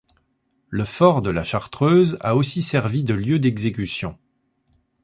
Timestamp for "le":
0.69-0.83